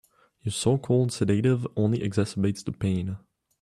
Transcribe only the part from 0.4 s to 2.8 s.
Your so-called sedative only exacerbates the